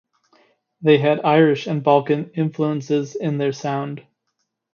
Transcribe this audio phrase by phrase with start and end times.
[0.81, 4.03] They had Irish and Balkan influences in their sound.